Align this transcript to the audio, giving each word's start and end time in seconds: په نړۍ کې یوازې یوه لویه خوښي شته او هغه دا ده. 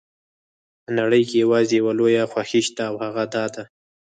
په 0.83 0.89
نړۍ 0.99 1.21
کې 1.29 1.35
یوازې 1.43 1.73
یوه 1.81 1.93
لویه 1.99 2.23
خوښي 2.31 2.61
شته 2.67 2.83
او 2.89 2.95
هغه 3.03 3.23
دا 3.35 3.45
ده. 3.53 3.63